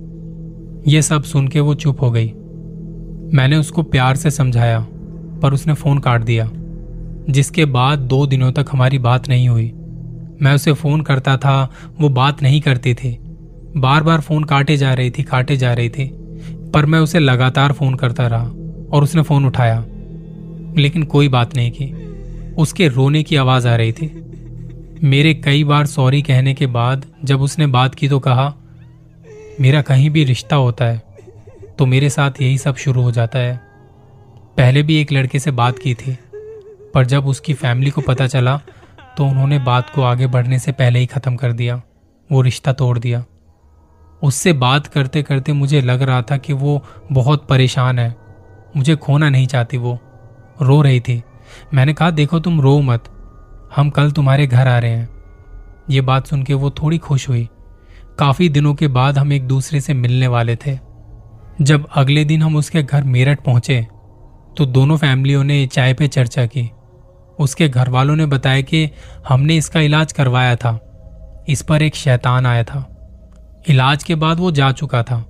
ये 0.89 1.03
सब 1.03 1.23
सुन 1.23 1.49
के 1.49 1.61
वो 1.61 1.75
चुप 1.75 2.03
हो 2.03 2.11
गई। 2.11 2.33
मैंने 3.37 3.57
उसको 3.57 3.83
प्यार 3.83 4.17
से 4.17 4.31
समझाया, 4.31 4.81
पर 5.43 5.53
उसने 5.53 5.75
फ़ोन 5.75 5.99
काट 5.99 6.23
दिया, 6.23 6.51
जिसके 7.31 7.65
बाद 7.65 7.99
दो 7.99 8.27
दिनों 8.27 8.53
तक 8.53 8.67
हमारी 8.73 8.99
बात 8.99 9.29
नहीं 9.29 9.49
हुई। 9.49 9.73
मैं 10.43 10.55
उसे 10.55 10.73
फ़ोन 10.73 11.01
करता 11.01 11.37
था, 11.37 11.71
वो 12.01 12.09
बात 12.09 12.43
नहीं 12.43 12.61
करती 12.61 12.95
थी। 12.95 13.19
बार 13.77 14.03
बार 14.03 14.21
फ़ोन 14.21 14.45
काटे 14.45 14.77
जा 14.77 14.95
रही 14.95 15.11
थी, 15.11 15.23
काटे 15.23 15.57
जा 15.57 15.73
रही 15.75 15.89
थी, 15.89 16.11
पर 16.75 16.87
मैं 16.87 16.99
उसे 16.99 17.19
लगातार 17.19 17.73
फ़ोन 17.73 17.95
करता 17.95 18.27
रहा 18.27 18.45
और 18.93 19.03
उसने 19.03 19.23
फ़ोन 19.23 19.47
उठाया, 19.47 19.85
लेकिन 20.77 21.03
कोई 21.03 21.29
बात 21.29 21.57
नहीं 21.57 21.71
की। 21.71 21.85
उसके 22.59 22.89
रोने 22.89 23.23
की 23.23 23.37
आवाज़ 23.37 23.69
आ 23.69 23.75
रही 23.77 23.93
थी। 23.93 24.09
मेरे 25.03 25.35
कई 25.35 25.65
बार 25.65 25.87
सॉरी 25.87 26.23
कहने 26.23 26.55
के 26.55 26.67
बाद 26.69 27.07
जब 27.25 27.41
उसने 27.43 27.67
बात 27.69 27.95
की 27.95 28.09
तो 28.09 28.19
कहा, 28.21 28.53
मेरा 29.61 29.83
कहीं 29.83 30.11
भी 30.11 30.25
रिश्ता 30.25 30.57
होता 30.57 30.85
है 30.85 31.03
तो 31.79 31.87
मेरे 31.87 32.11
साथ 32.11 32.41
यही 32.43 32.59
सब 32.59 32.77
शुरू 32.77 33.03
हो 33.03 33.11
जाता 33.13 33.39
है। 33.39 33.57
पहले 34.57 34.83
भी 34.83 34.97
एक 34.97 35.13
लड़के 35.13 35.39
से 35.39 35.51
बात 35.53 35.79
की 35.79 35.95
थी, 35.95 36.17
पर 36.95 37.07
जब 37.07 37.27
उसकी 37.27 37.55
फैमिली 37.55 37.91
को 37.91 38.01
पता 38.01 38.27
चला 38.27 38.61
तो 39.17 39.25
उन्होंने 39.25 39.59
बात 39.61 39.91
को 39.91 40.03
आगे 40.03 40.27
बढ़ने 40.27 40.59
से 40.59 40.73
पहले 40.73 40.99
ही 40.99 41.07
ख़त्म 41.07 41.37
कर 41.37 41.53
दिया, 41.53 41.81
वो 42.31 42.41
रिश्ता 42.43 42.73
तोड़ 42.73 42.99
दिया। 42.99 43.25
उससे 44.23 44.53
बात 44.55 44.87
करते 44.87 45.23
करते 45.23 45.53
मुझे 45.53 45.81
लग 45.81 46.03
रहा 46.03 46.23
था 46.23 46.37
कि 46.37 46.53
वो 46.53 46.83
बहुत 47.13 47.47
परेशान 47.49 47.99
है, 47.99 48.15
मुझे 48.77 48.97
खोना 48.97 49.29
नहीं 49.29 49.47
चाहती 49.47 49.77
वो, 49.77 49.99
रो 50.63 50.81
रही 50.83 51.01
थी। 51.01 51.23
मैंने 51.75 51.93
कहा, 51.93 52.11
देखो 52.11 52.41
तुम, 52.41 52.61
रो 52.61 52.81
मत। 52.81 53.05
हम 53.77 53.91
कल 53.91 54.11
तुम्हारे 54.11 54.47
घर 54.47 54.69
आ 54.69 54.79
रहे 54.79 54.91
हैं। 54.91 55.09
ये 55.91 56.01
बात 56.01 56.27
सुन 56.27 56.43
के 56.43 56.55
वो 56.55 56.71
थोड़ी 56.71 56.99
खुश 56.99 57.29
हुई। 57.29 57.49
काफ़ी 58.19 58.49
दिनों 58.49 58.75
के 58.75 58.89
बाद 58.89 59.19
हम 59.19 59.33
एक 59.33 59.49
दूसरे 59.49 59.81
से 59.81 59.95
मिलने 59.95 60.27
वाले 60.27 60.57
थे। 60.57 60.79
जब 61.61 61.87
अगले 61.95 62.25
दिन 62.25 62.43
हम 62.43 62.57
उसके 62.57 62.83
घर 62.83 63.05
मेरठ 63.05 63.45
पहुँचे 63.45 63.87
तो 64.57 64.67
दोनों 64.67 64.97
फैमिलियों 64.97 65.45
ने 65.45 65.67
चाय 65.67 65.95
पे 65.95 66.09
चर्चा 66.09 66.47
की। 66.47 66.71
उसके 67.39 67.69
घर 67.69 67.89
वालों 67.89 68.17
ने 68.17 68.27
बताया 68.27 68.61
कि 68.61 68.91
हमने 69.29 69.57
इसका 69.57 69.81
इलाज 69.81 70.13
करवाया 70.13 70.57
था। 70.57 71.45
इस 71.49 71.63
पर 71.63 71.83
एक 71.83 71.95
शैतान 71.95 72.47
आया 72.47 72.65
था। 72.65 72.89
इलाज 73.69 74.05
के 74.05 74.15
बाद 74.15 74.41
वो 74.41 74.51
जा 74.51 74.73
चुका 74.73 75.03
था। 75.03 75.25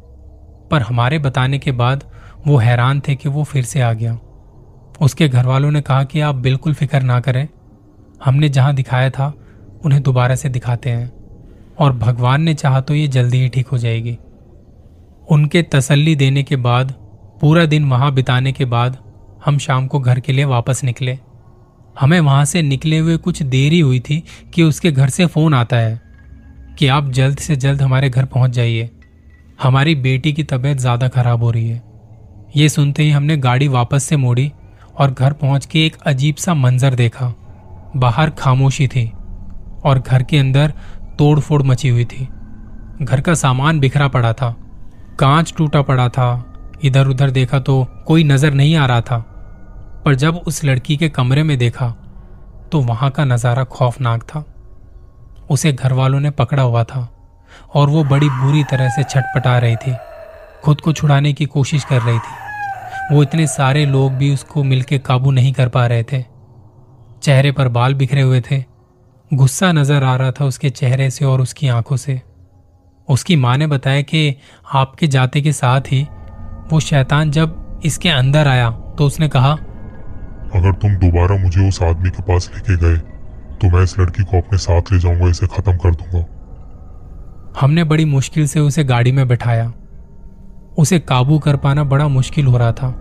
पर 0.70 0.82
हमारे 0.82 1.18
बताने 1.18 1.58
के 1.58 1.72
बाद 1.72 2.04
वो 2.46 2.56
हैरान 2.56 3.00
थे 3.00 3.14
कि 3.14 3.28
वो 3.28 3.44
फिर 3.44 3.64
से 3.64 3.80
आ 3.80 3.92
गया। 3.92 4.18
उसके 5.02 5.28
घर 5.28 5.46
वालों 5.46 5.70
ने 5.70 5.80
कहा 5.80 6.04
कि 6.04 6.20
आप 6.20 6.34
बिल्कुल 6.34 6.74
फ़िक्र 6.74 7.00
ना 7.00 7.20
करें। 7.20 7.48
हमने 8.24 8.48
जहाँ 8.48 8.74
दिखाया 8.74 9.10
था, 9.10 9.34
उन्हें 9.84 10.02
दोबारा 10.02 10.34
से 10.34 10.48
दिखाते 10.48 10.90
हैं। 10.90 11.12
और 11.78 11.92
भगवान 11.92 12.42
ने 12.42 12.54
चाहा 12.54 12.80
तो 12.80 12.94
ये 12.94 13.08
जल्दी 13.08 13.38
ही 13.38 13.48
ठीक 13.48 13.66
हो 13.66 13.78
जाएगी। 13.78 14.18
उनके 15.30 15.62
तसल्ली 15.62 16.16
देने 16.16 16.42
के 16.42 16.56
बाद, 16.56 16.94
पूरा 17.40 17.66
दिन 17.66 17.84
वहाँ 17.84 18.12
बिताने 18.14 18.52
के 18.52 18.64
बाद, 18.64 18.98
हम 19.44 19.58
शाम 19.58 19.86
को 19.86 20.00
घर 20.00 20.20
के 20.20 20.32
लिए 20.32 20.44
वापस 20.44 20.84
निकले। 20.84 21.18
हमें 22.00 22.20
वहाँ 22.20 22.44
से 22.44 22.62
निकले 22.62 22.98
हुए 22.98 23.16
कुछ 23.16 23.42
देरी 23.42 23.80
हुई 23.80 24.00
थी 24.00 24.22
कि 24.54 24.62
उसके 24.62 24.92
घर 24.92 25.08
से 25.08 25.26
फ़ोन 25.26 25.54
आता 25.54 25.76
है 25.76 26.00
कि 26.78 26.86
आप 26.86 27.10
जल्द 27.10 27.38
से 27.38 27.56
जल्द 27.56 27.82
हमारे 27.82 28.10
घर 28.10 28.24
पहुँच 28.24 28.50
जाइए। 28.50 28.90
हमारी 29.62 29.94
बेटी 29.94 30.32
की 30.32 30.44
तबीयत 30.44 30.78
ज़्यादा 30.78 31.08
खराब 31.08 31.42
हो 31.42 31.50
रही 31.50 31.68
है। 31.68 31.82
ये 32.56 32.68
सुनते 32.68 33.02
ही 33.02 33.10
हमने 33.10 33.36
गाड़ी 33.36 33.68
वापस 33.68 34.04
से 34.04 34.16
मोड़ी 34.16 34.52
और 34.94 35.10
घर 35.10 35.32
पहुँच 35.32 35.66
के 35.66 35.84
एक 35.86 35.96
अजीब 36.06 36.36
सा 36.36 36.54
मंजर 36.54 36.94
देखा। 36.94 37.32
बाहर 37.96 38.30
खामोशी 38.30 38.86
थी 38.88 39.10
और 39.84 39.98
घर 40.00 40.22
के 40.22 40.38
अंदर 40.38 40.72
तोड़ 41.18 41.38
फोड़ 41.40 41.62
मची 41.62 41.88
हुई 41.88 42.04
थी। 42.04 42.28
घर 43.02 43.20
का 43.20 43.34
सामान 43.34 43.80
बिखरा 43.80 44.08
पड़ा 44.08 44.32
था, 44.32 44.54
कांच 45.18 45.54
टूटा 45.56 45.82
पड़ा 45.82 46.08
था 46.08 46.44
इधर 46.84 47.06
उधर 47.06 47.30
देखा 47.30 47.58
तो 47.60 47.84
कोई 48.06 48.24
नज़र 48.24 48.52
नहीं 48.52 48.76
आ 48.76 48.86
रहा 48.86 49.00
था। 49.00 49.18
पर 50.04 50.14
जब 50.14 50.36
उस 50.36 50.64
लड़की 50.64 50.96
के 50.96 51.08
कमरे 51.08 51.42
में 51.42 51.56
देखा 51.58 51.88
तो 52.72 52.80
वहाँ 52.80 53.10
का 53.10 53.24
नज़ारा 53.24 53.64
खौफनाक 53.66 54.22
था। 54.24 54.44
उसे 55.50 55.72
घर 55.72 55.92
वालों 55.92 56.20
ने 56.20 56.30
पकड़ा 56.32 56.62
हुआ 56.62 56.84
था 56.84 57.08
और 57.74 57.90
वो 57.90 58.04
बड़ी 58.04 58.28
बुरी 58.30 58.62
तरह 58.64 58.88
से 58.88 59.02
छटपटा 59.04 59.58
रही 59.58 59.76
थी। 59.76 59.94
खुद 60.64 60.80
को 60.80 60.92
छुड़ाने 60.92 61.32
की 61.32 61.46
कोशिश 61.46 61.84
कर 61.84 62.00
रही 62.02 62.18
थी। 62.18 62.41
वो 63.10 63.22
इतने 63.22 63.46
सारे 63.46 63.84
लोग 63.86 64.12
भी 64.12 64.32
उसको 64.34 64.62
मिलके 64.64 64.98
काबू 64.98 65.30
नहीं 65.30 65.52
कर 65.52 65.68
पा 65.68 65.86
रहे 65.86 66.02
थे। 66.02 66.24
चेहरे 67.22 67.52
पर 67.52 67.68
बाल 67.68 67.94
बिखरे 67.94 68.20
हुए 68.20 68.40
थे। 68.40 68.62
गुस्सा 69.30 69.70
नज़र 69.72 70.04
आ 70.04 70.14
रहा 70.16 70.30
था 70.30 70.44
उसके 70.44 70.70
चेहरे 70.70 71.08
से 71.10 71.24
और 71.24 71.40
उसकी 71.40 71.68
आँखों 71.68 71.96
से। 71.96 72.20
उसकी 73.08 73.36
माँ 73.36 73.56
ने 73.56 73.66
बताया 73.66 74.02
कि 74.02 74.36
आपके 74.74 75.06
जाते 75.06 75.40
के 75.40 75.52
साथ 75.52 75.92
ही 75.92 76.02
वो 76.72 76.80
शैतान 76.80 77.30
जब 77.30 77.80
इसके 77.84 78.08
अंदर 78.08 78.48
आया 78.48 78.70
तो 78.98 79.06
उसने 79.06 79.28
कहा 79.28 79.52
अगर 80.54 80.72
तुम 80.72 80.94
दोबारा 80.96 81.36
मुझे 81.36 81.68
उस 81.68 81.82
आदमी 81.82 82.10
के 82.10 82.22
पास 82.22 82.50
लेके 82.54 82.76
गए 82.76 82.96
तो 83.58 83.70
मैं 83.70 83.82
इस 83.82 83.98
लड़की 83.98 84.22
को 84.22 84.38
अपने 84.38 84.58
साथ 84.58 84.92
ले 84.92 84.98
जाऊँगा 84.98 85.28
इसे 85.28 85.46
खत्म 85.46 85.76
कर 85.76 85.94
दूँगा। 85.94 86.24
हमने 87.60 87.84
बड़ी 87.84 88.04
मुश्किल 88.04 88.46
से 88.46 88.60
उसे 88.60 88.84
गाड़ी 88.84 89.12
में 89.12 89.26
बैठाया। 89.28 89.72
उसे 90.78 90.98
काबू 90.98 91.38
कर 91.38 91.56
पाना 91.56 91.84
बड़ा 91.84 92.08
मुश्किल 92.08 92.46
हो 92.46 92.56
रहा 92.56 92.72
था। 92.72 92.98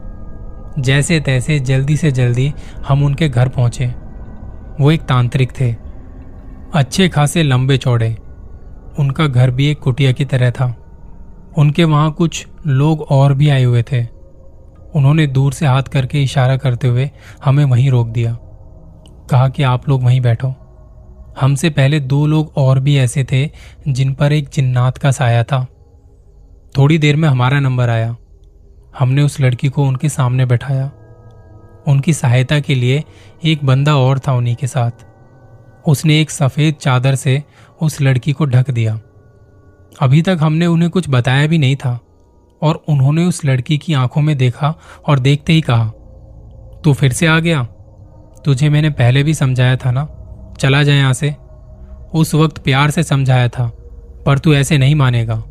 जैसे 0.80 1.20
तैसे 1.20 1.60
जल्दी 1.60 1.98
से 1.98 2.12
जल्दी 2.12 2.54
हम 2.88 3.04
उनके 3.04 3.30
घर 3.30 3.48
पहुँचे। 3.50 3.88
वो 4.80 4.92
एक 4.92 5.02
तांत्रिक 5.02 5.52
थे। 5.60 5.76
अच्छे 6.74 7.10
खासे 7.10 7.44
लंबे 7.44 7.78
चौड़े। 7.78 8.18
उनका 9.00 9.28
घर 9.28 9.52
भी 9.52 9.68
एक 9.68 9.80
कुटिया 9.80 10.12
की 10.12 10.26
तरह 10.26 10.52
था। 10.52 10.78
उनके 11.58 11.84
वहाँ 11.84 12.12
कुछ 12.12 12.48
लोग 12.68 13.02
और 13.02 13.34
भी 13.34 13.50
आए 13.50 13.64
हुए 13.64 13.84
थे। 13.84 14.08
उन्होंने 14.96 15.28
दूर 15.28 15.54
से 15.54 15.68
हाथ 15.68 15.84
करके 15.84 16.24
इशारा 16.24 16.58
करते 16.58 16.88
हुए 16.88 17.12
हमें 17.46 17.66
वहीं 17.66 17.92
रोक 17.92 18.08
दिया। 18.08 18.38
कहा 19.32 19.50
कि 19.50 19.64
आप 19.64 19.90
लोग 19.90 20.04
वहीं 20.04 20.22
बैठो। 20.22 20.54
हमसे 21.42 21.70
पहले 21.70 22.00
दो 22.00 22.26
लोग 22.26 22.54
और 22.58 22.80
भी 22.80 22.98
ऐसे 22.98 23.24
थे 23.24 23.50
जिन 23.88 24.14
पर 24.14 24.34
एक 24.34 24.50
जिन्नात 24.54 24.98
का 24.98 25.12
साया 25.12 25.44
था। 25.44 25.68
थोड़ी 26.78 26.98
देर 26.98 27.16
में 27.16 27.30
हमारा 27.30 27.60
नंबर 27.60 27.90
आया। 27.90 28.16
हमने 29.00 29.22
उस 29.22 29.42
लड़की 29.42 29.70
को 29.70 29.84
उनके 29.84 30.10
सामने 30.10 30.46
बैठाया। 30.46 30.92
उनकी 31.88 32.14
सहायता 32.14 32.60
के 32.60 32.76
लिए 32.76 33.04
एक 33.46 33.66
बंदा 33.66 33.96
और 33.96 34.20
था 34.20 34.34
उन्हीं 34.34 34.56
के 34.56 34.68
साथ। 34.68 34.92
उसने 35.88 36.22
एक 36.22 36.32
सफ़ेद 36.32 36.76
चादर 36.76 37.16
से 37.16 37.44
उस 37.82 38.02
लड़की 38.02 38.32
को 38.32 38.46
ढक 38.46 38.72
दिया। 38.72 39.00
अभी 40.02 40.22
तक 40.22 40.38
हमने 40.42 40.66
उन्हें 40.66 40.92
कुछ 40.92 41.06
बताया 41.10 41.48
भी 41.48 41.58
नहीं 41.58 41.76
था 41.76 42.00
और 42.62 42.84
उन्होंने 42.88 43.26
उस 43.26 43.46
लड़की 43.46 43.78
की 43.78 43.94
आँखों 43.94 44.22
में 44.22 44.38
देखा 44.38 44.76
और 45.08 45.20
देखते 45.20 45.54
ही 45.54 45.62
कहा, 45.62 45.86
तू 46.84 46.94
फिर 46.94 47.12
से 47.12 47.28
आ 47.28 47.40
गया? 47.40 47.64
तुझे 48.46 48.70
मैंने 48.70 48.90
पहले 48.90 49.24
भी 49.24 49.34
समझाया 49.34 49.76
था 49.76 49.92
ना? 49.92 50.08
चला 50.60 50.84
जाए 50.84 50.98
यहाँ 50.98 51.14
से। 51.14 51.36
उस 52.14 52.36
वक्त 52.36 52.58
प्यार 52.58 52.92
से 52.92 53.04
समझाया 53.04 53.48
था, 53.48 53.72
पर 54.26 54.40
तू 54.40 54.54
ऐसे 54.54 54.78
नहीं 54.78 54.96
मानेगा। 54.96 55.44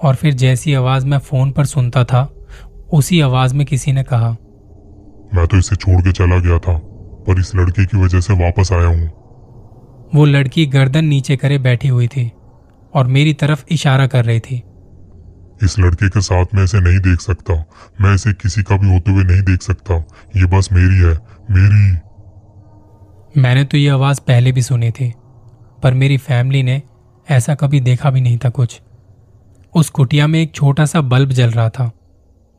और 0.00 0.14
फिर 0.14 0.34
जैसी 0.34 0.74
आवाज़ 0.74 1.06
मैं 1.06 1.18
फ़ोन 1.18 1.50
पर 1.52 1.64
सुनता 1.64 2.04
था 2.04 2.22
उसी 2.92 3.20
आवाज़ 3.20 3.54
में 3.54 3.66
किसी 3.66 3.92
ने 3.92 4.02
कहा 4.02 4.30
मैं 5.34 5.46
तो 5.46 5.56
इसे 5.56 5.76
छोड़ 5.76 6.00
के 6.00 6.12
चला 6.12 6.38
गया 6.38 6.58
था 6.58 6.78
पर 7.26 7.40
इस 7.40 7.54
लड़के 7.56 7.84
की 7.84 7.96
वजह 7.96 8.20
से 8.20 8.34
वापस 8.34 8.72
आया 8.72 8.86
हूँ। 8.86 9.06
वो 10.14 10.24
लड़की 10.24 10.66
गर्दन 10.66 11.04
नीचे 11.04 11.36
करे 11.36 11.58
बैठी 11.58 11.88
हुई 11.88 12.06
थी 12.08 12.30
और 12.94 13.06
मेरी 13.06 13.32
तरफ़ 13.34 13.64
इशारा 13.70 14.06
कर 14.06 14.24
रही 14.24 14.40
थी। 14.40 14.62
इस 15.62 15.78
लड़के 15.78 16.08
के 16.08 16.20
साथ 16.20 16.54
मैं 16.54 16.64
इसे 16.64 16.80
नहीं 16.80 16.98
देख 17.00 17.20
सकता 17.20 17.54
मैं 18.00 18.14
इसे 18.14 18.32
किसी 18.32 18.62
का 18.62 18.76
भी 18.76 18.92
होते 18.92 19.10
हुए 19.10 19.24
नहीं 19.24 19.42
देख 19.42 19.62
सकता 19.62 19.94
ये 20.36 20.46
बस 20.46 20.68
मेरी 20.72 20.98
है 20.98 21.14
मेरी। 21.50 21.86
मैंने 23.40 23.64
तो 23.64 23.76
ये 23.76 23.88
आवाज़ 23.88 24.20
पहले 24.20 24.52
भी 24.52 24.62
सुनी 24.62 24.90
थी 24.90 25.12
पर 25.82 25.94
मेरी 25.94 26.16
फैमिली 26.18 26.62
ने 26.62 26.82
ऐसा 27.26 27.54
कभी 27.54 27.80
देखा 27.80 28.10
भी 28.10 28.20
नहीं 28.20 28.38
था 28.38 28.48
कुछ। 28.50 28.80
उस 29.76 29.90
कुटिया 29.90 30.26
में 30.26 30.42
एक 30.42 30.54
छोटा 30.54 30.84
सा 30.84 31.00
बल्ब 31.00 31.30
जल 31.30 31.50
रहा 31.50 31.68
था। 31.68 31.90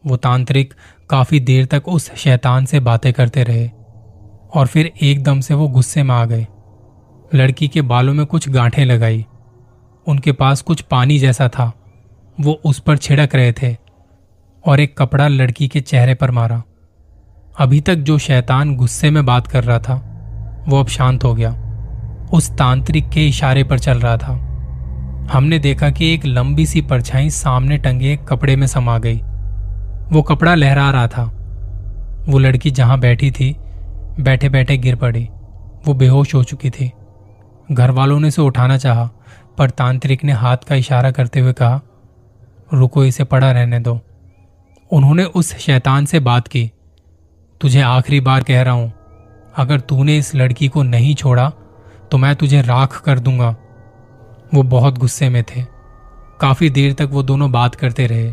वो 0.05 0.17
तांत्रिक 0.17 0.73
काफ़ी 1.09 1.39
देर 1.39 1.65
तक 1.65 1.83
उस 1.87 2.15
शैतान 2.15 2.65
से 2.65 2.79
बातें 2.79 3.13
करते 3.13 3.43
रहे 3.43 3.69
और 4.53 4.67
फिर 4.67 4.93
एकदम 5.01 5.39
से 5.39 5.53
वो 5.53 5.67
गुस्से 5.67 6.03
में 6.03 6.15
आ 6.15 6.25
गए। 6.25 6.47
लड़की 7.35 7.67
के 7.67 7.81
बालों 7.81 8.13
में 8.13 8.25
कुछ 8.25 8.49
गांठें 8.49 8.85
लगाई। 8.85 9.25
उनके 10.07 10.31
पास 10.31 10.61
कुछ 10.61 10.81
पानी 10.81 11.19
जैसा 11.19 11.47
था। 11.47 11.73
वो 12.39 12.61
उस 12.65 12.79
पर 12.79 12.97
छिड़क 12.97 13.35
रहे 13.35 13.51
थे 13.51 13.77
और 14.65 14.79
एक 14.79 14.97
कपड़ा 14.97 15.27
लड़की 15.27 15.67
के 15.67 15.81
चेहरे 15.81 16.13
पर 16.13 16.31
मारा। 16.31 16.63
अभी 17.59 17.81
तक 17.81 17.95
जो 17.95 18.17
शैतान 18.17 18.75
गुस्से 18.75 19.09
में 19.09 19.25
बात 19.25 19.47
कर 19.47 19.63
रहा 19.63 19.79
था, 19.79 19.95
वो 20.67 20.79
अब 20.79 20.87
शांत 20.87 21.23
हो 21.23 21.35
गया। 21.35 21.57
उस 22.33 22.51
तांत्रिक 22.51 23.09
के 23.09 23.27
इशारे 23.27 23.63
पर 23.63 23.79
चल 23.79 23.99
रहा 23.99 24.17
था। 24.17 24.46
हमने 25.31 25.57
देखा 25.59 25.89
कि 25.89 26.13
एक 26.13 26.25
लंबी 26.25 26.65
सी 26.65 26.81
परछाई 26.81 27.29
सामने 27.29 27.77
टंगे 27.77 28.11
एक 28.13 28.23
कपड़े 28.23 28.55
में 28.55 28.67
समा 28.67 28.97
गई। 28.97 29.17
वो 30.11 30.21
कपड़ा 30.21 30.53
लहरा 30.55 30.89
रहा 30.91 31.07
था। 31.07 31.23
वो 32.27 32.39
लड़की 32.39 32.71
जहाँ 32.71 32.99
बैठी 32.99 33.31
थी 33.31 33.55
बैठे 34.19 34.49
बैठे 34.49 34.77
गिर 34.77 34.95
पड़ी। 34.95 35.27
वो 35.85 35.93
बेहोश 35.93 36.33
हो 36.35 36.43
चुकी 36.43 36.69
थी। 36.69 36.91
घर 37.71 37.91
वालों 37.91 38.19
ने 38.19 38.27
उसे 38.27 38.41
उठाना 38.41 38.77
चाहा, 38.77 39.09
पर 39.57 39.69
तांत्रिक 39.69 40.23
ने 40.23 40.31
हाथ 40.31 40.57
का 40.57 40.75
इशारा 40.75 41.11
करते 41.11 41.39
हुए 41.39 41.53
कहा, 41.53 41.81
रुको 42.73 43.03
इसे 43.05 43.23
पड़ा 43.23 43.51
रहने 43.51 43.79
दो। 43.79 43.99
उन्होंने 44.91 45.23
उस 45.25 45.55
शैतान 45.57 46.05
से 46.05 46.19
बात 46.19 46.47
की, 46.47 46.71
तुझे 47.61 47.81
आखिरी 47.81 48.19
बार 48.19 48.43
कह 48.43 48.61
रहा 48.61 48.73
हूँ, 48.73 48.91
अगर 49.57 49.79
तूने 49.79 50.17
इस 50.17 50.35
लड़की 50.35 50.67
को 50.67 50.83
नहीं 50.83 51.15
छोड़ा 51.15 51.51
तो 52.11 52.17
मैं 52.17 52.35
तुझे 52.35 52.61
राख 52.61 53.01
कर 53.01 53.19
दूँगा। 53.19 53.55
वो 54.53 54.63
बहुत 54.63 54.97
गुस्से 54.97 55.29
में 55.29 55.43
थे। 55.43 55.65
काफ़ी 56.41 56.69
देर 56.69 56.93
तक 56.93 57.09
वो 57.11 57.23
दोनों 57.23 57.51
बात 57.51 57.75
करते 57.75 58.07
रहे 58.07 58.31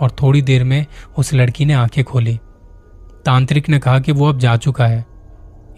और 0.00 0.10
थोड़ी 0.10 0.42
देर 0.42 0.64
में 0.64 0.86
उस 1.18 1.34
लड़की 1.34 1.64
ने 1.64 1.72
आँखें 1.72 2.04
खोली। 2.04 2.40
तांत्रिक 3.26 3.68
ने 3.68 3.78
कहा 3.78 3.98
कि 3.98 4.12
वो 4.12 4.28
अब 4.28 4.38
जा 4.38 4.56
चुका 4.56 4.86
है, 4.86 5.04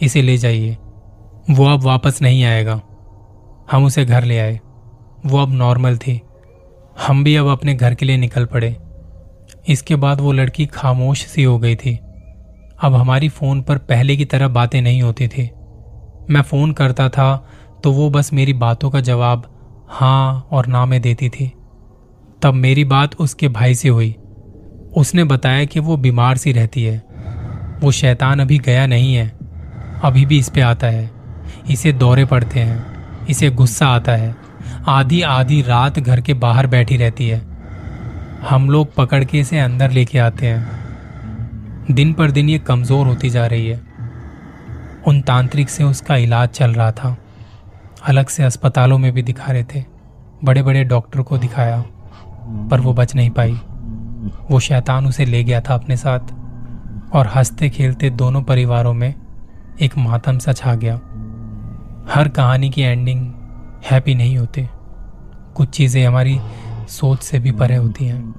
इसे 0.02 0.23
ले 0.23 0.37
जाइए। 0.37 0.78
वो 1.50 1.66
अब 1.66 1.82
वापस 1.82 2.23
नहीं 2.23 2.44
आएगा। 2.44 2.80
हम 3.73 3.85
उसे 3.85 4.04
घर 4.04 4.25
ले 4.25 4.38
आए। 4.38 4.61
वो 5.26 5.38
अब 5.38 5.52
नॉर्मल 5.52 5.96
थी। 5.96 6.23
हम 7.06 7.25
भी 7.25 7.37
अब 7.37 7.46
अपने 7.46 7.75
घर 7.75 7.94
के 7.94 8.06
लिए 8.06 8.16
निकल 8.16 8.44
पड़े। 8.44 8.76
इसके 9.68 9.96
बाद 9.96 10.20
वो 10.20 10.32
लड़की 10.32 10.66
खामोश 10.66 11.26
सी 11.26 11.44
हो 11.44 11.58
गई 11.58 11.76
थी। 11.76 12.00
अब 12.82 12.94
हमारी 12.94 13.28
फ़ोन 13.28 13.62
पर 13.62 13.78
पहले 13.78 14.16
की 14.16 14.25
तरह 14.25 14.49
बातें 14.49 14.82
नहीं 14.82 15.02
होती 15.02 15.28
थी। 15.28 15.50
मैं 16.30 16.42
फ़ोन 16.42 16.73
करता 16.73 17.08
था 17.08 17.49
तो 17.85 17.92
वो 17.92 18.11
बस 18.11 18.32
मेरी 18.32 18.52
बातों 18.52 18.90
का 18.90 19.00
जवाब 19.00 19.55
हाँ 19.88 20.49
और 20.50 20.66
ना 20.66 20.87
में 20.87 21.02
देती 21.02 21.28
थी। 21.28 21.52
तब 22.43 22.55
मेरी 22.55 22.85
बात 22.85 23.14
उसके 23.14 23.49
भाई 23.49 23.75
से 23.75 23.88
हुई। 23.88 24.16
उसने 24.97 25.25
बताया 25.25 25.64
कि 25.64 25.81
वो 25.81 25.97
बीमार 25.97 26.37
सी 26.37 26.52
रहती 26.52 26.85
है। 26.85 27.05
वो 27.81 27.90
शैतान 27.90 28.40
अभी 28.40 28.59
गया 28.59 28.87
नहीं 28.87 29.14
है। 29.14 29.28
अभी 30.02 30.26
भी 30.26 30.38
इस 30.38 30.49
पे 30.49 30.61
आता 30.61 30.87
है। 30.87 31.11
इसे 31.71 31.93
दौरे 31.93 32.25
पड़ते 32.25 32.61
हैं। 32.61 33.26
इसे 33.26 33.50
गुस्सा 33.50 33.87
आता 33.87 34.12
है। 34.12 34.37
आधी 34.87 35.23
आधी 35.23 35.62
रात 35.62 35.99
घर 35.99 36.21
के 36.21 36.35
बाहर 36.35 36.66
बैठी 36.66 36.97
रहती 36.97 37.28
है। 37.28 37.40
हम 38.49 38.71
लोग 38.71 38.95
पकड़ 38.95 39.25
के 39.25 39.38
इसे 39.38 39.59
अंदर 39.59 39.90
लेके 39.90 40.19
आते 40.19 40.47
हैं। 40.47 41.95
दिन 41.95 42.12
पर 42.12 42.31
दिन 42.31 42.49
ये 42.49 42.59
कमज़ोर 42.59 43.07
होती 43.07 43.31
जा 43.31 43.47
रही 43.47 43.66
है। 43.66 43.83
उन 45.07 45.21
तांत्रिक 45.21 45.71
से 45.71 45.85
उसका 45.85 46.16
इलाज 46.16 46.49
चल 46.49 46.71
रहा 46.71 46.93
था। 46.93 47.16
अलग 48.06 48.26
से 48.26 48.42
अस्पतालों 48.42 48.98
में 48.98 49.12
भी 49.12 49.22
दिखा 49.22 49.52
रहे 49.52 49.64
थे। 49.64 49.84
बड़े 50.44 50.62
बड़े 50.62 50.84
डॉक्टर 50.84 51.22
को 51.22 51.38
दिखाया, 51.38 51.84
पर 52.70 52.80
वो 52.80 52.92
बच 52.94 53.14
नहीं 53.14 53.30
पाई। 53.30 53.52
वो 54.50 54.60
शैतान 54.60 55.06
उसे 55.06 55.25
ले 55.25 55.44
गया 55.44 55.60
था 55.60 55.75
अपने 55.75 55.96
साथ, 55.96 56.20
और 57.12 57.26
हँसते 57.26 57.70
खेलते 57.70 58.10
दोनों 58.10 58.42
परिवारों 58.42 58.94
में 58.94 59.14
एक 59.80 59.98
मातम 59.98 60.38
सा 60.38 60.52
छा 60.52 60.75
गया। 60.75 60.94
हर 62.14 62.28
कहानी 62.28 62.70
की 62.70 62.82
एंडिंग 62.82 63.32
हैप्पी 63.90 64.14
नहीं 64.14 64.38
होती। 64.38 64.68
कुछ 65.54 65.68
चीज़ें 65.68 66.06
हमारी 66.06 66.40
सोच 66.88 67.22
से 67.22 67.38
भी 67.38 67.52
परे 67.52 67.76
होती 67.76 68.04
हैं। 68.04 68.34